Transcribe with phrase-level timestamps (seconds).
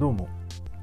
[0.00, 0.30] どうも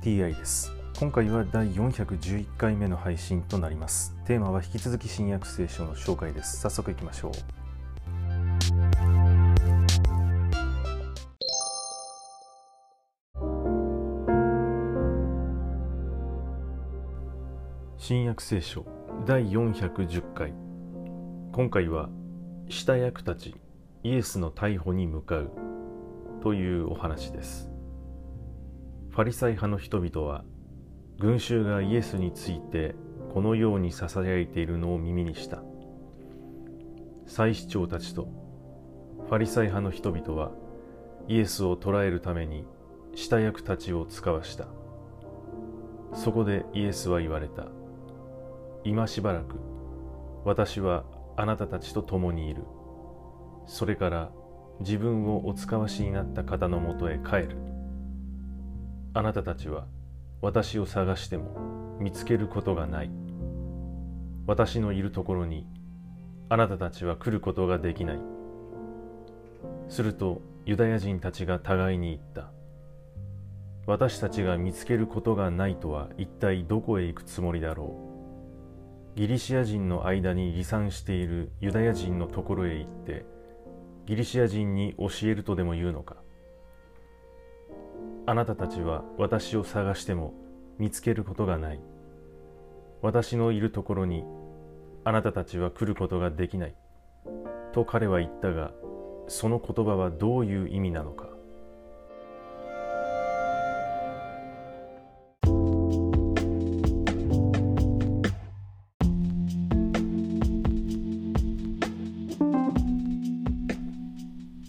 [0.03, 0.71] TI です。
[0.99, 4.15] 今回は第411回目の配信となります。
[4.27, 6.59] テーマは引き続き新約聖書の紹介です。
[6.59, 7.31] 早速いきましょう。
[17.97, 18.85] 新約聖書
[19.25, 20.53] 第410回。
[21.53, 22.09] 今回は
[22.69, 23.55] 下役たち
[24.03, 25.51] イエスの逮捕に向かう
[26.43, 27.76] というお話です。
[29.17, 30.43] ファリサイ派の人々は
[31.17, 32.93] 群衆がイエスについて
[33.33, 35.63] このようにささやいているのを耳にした。
[37.25, 38.27] 祭司長たちと
[39.27, 40.51] ファリサイ派の人々は
[41.27, 42.67] イエスを捕らえるために
[43.15, 44.67] 下役たちを使わした。
[46.13, 47.69] そこでイエスは言われた。
[48.83, 49.55] 今しばらく
[50.45, 52.65] 私はあなたたちと共にいる。
[53.65, 54.29] それから
[54.81, 57.76] 自分をお使わしになった方のもとへ帰る。
[59.17, 59.87] あなたたちは
[60.43, 63.09] 私を探しても見つけることがない。
[64.45, 65.65] 私のいるところに
[66.49, 68.19] あなたたちは来ることができない。
[69.89, 72.51] するとユダヤ人たちが互いに言った。
[73.87, 77.97] 私たちが見つけることがないとは一体どこへ行くつもりだろ
[79.15, 79.17] う。
[79.17, 83.25] ギリシア人の間に離散しているユダヤ人のところへ行って
[84.05, 86.17] ギリシア人に教えるとでも言うのか。
[88.29, 90.33] あなたたちは私を探しても
[90.77, 91.79] 見つけることがない。
[93.01, 94.25] 私のいるところに
[95.05, 96.75] あなたたちは来ることができない。
[97.71, 98.73] と彼は言ったが、
[99.29, 101.29] その言葉はどういう意味なのか。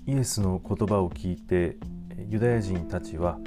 [0.07, 1.77] イエスの言葉を聞いて
[2.29, 3.39] ユダヤ人たちは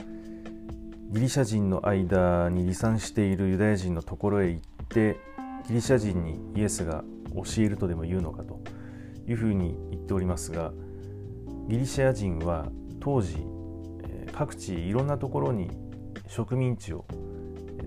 [1.12, 5.18] ギリシャ人の間に離散しているユダヤ人のところへ行って
[5.68, 7.04] ギリシャ人にイエスが
[7.36, 8.62] 教えるとでも言うのかと
[9.28, 10.72] いうふうに言っておりますが
[11.68, 12.68] ギリシャ人は
[13.00, 13.46] 当時
[14.34, 15.70] 各地いろんなところに
[16.28, 17.06] 植民地を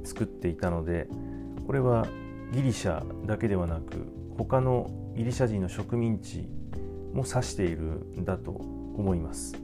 [0.04, 1.08] 作っていたので
[1.66, 2.06] これは
[2.52, 4.06] ギリシャだけではなく
[4.36, 6.48] 他のギリシャ人の植民地
[7.12, 9.63] も指しているんだと思います。